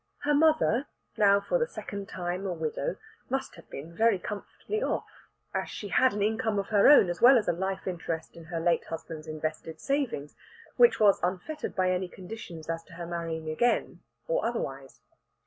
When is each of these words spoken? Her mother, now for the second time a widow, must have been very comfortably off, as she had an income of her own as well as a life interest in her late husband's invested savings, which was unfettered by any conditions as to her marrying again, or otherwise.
Her 0.23 0.33
mother, 0.33 0.87
now 1.15 1.39
for 1.39 1.59
the 1.59 1.67
second 1.67 2.09
time 2.09 2.47
a 2.47 2.53
widow, 2.53 2.95
must 3.29 3.53
have 3.53 3.69
been 3.69 3.95
very 3.95 4.17
comfortably 4.17 4.81
off, 4.81 5.05
as 5.53 5.69
she 5.69 5.89
had 5.89 6.11
an 6.13 6.23
income 6.23 6.57
of 6.57 6.69
her 6.69 6.87
own 6.87 7.07
as 7.07 7.21
well 7.21 7.37
as 7.37 7.47
a 7.47 7.53
life 7.53 7.85
interest 7.85 8.35
in 8.35 8.45
her 8.45 8.59
late 8.59 8.85
husband's 8.85 9.27
invested 9.27 9.79
savings, 9.79 10.35
which 10.75 10.99
was 10.99 11.21
unfettered 11.21 11.75
by 11.75 11.91
any 11.91 12.07
conditions 12.07 12.67
as 12.67 12.81
to 12.85 12.93
her 12.93 13.05
marrying 13.05 13.47
again, 13.47 14.01
or 14.27 14.43
otherwise. 14.43 15.01